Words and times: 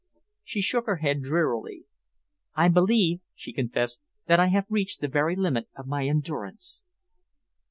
She 0.43 0.61
shook 0.61 0.87
her 0.87 0.95
head 0.95 1.21
drearily. 1.21 1.85
"I 2.55 2.69
believe," 2.69 3.19
she 3.35 3.53
confessed, 3.53 4.01
"that 4.25 4.39
I 4.39 4.47
have 4.47 4.65
reached 4.67 4.99
the 4.99 5.07
very 5.07 5.35
limit 5.35 5.69
of 5.77 5.85
my 5.85 6.07
endurance." 6.07 6.81